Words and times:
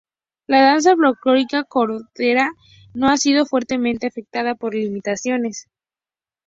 La 0.47 0.63
danza 0.63 0.95
folclórica 0.95 1.63
coreana 1.63 2.51
no 2.95 3.07
ha 3.09 3.17
sido 3.17 3.45
fuertemente 3.45 4.07
afectada 4.07 4.55
por 4.55 4.73
limitaciones. 4.73 5.67